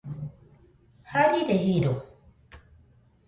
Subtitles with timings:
[1.11, 1.93] Jarire jiro.